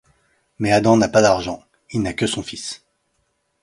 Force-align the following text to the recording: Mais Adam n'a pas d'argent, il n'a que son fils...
Mais 0.57 0.71
Adam 0.71 0.97
n'a 0.97 1.09
pas 1.09 1.21
d'argent, 1.21 1.63
il 1.91 2.01
n'a 2.01 2.13
que 2.13 2.25
son 2.25 2.41
fils... 2.41 2.83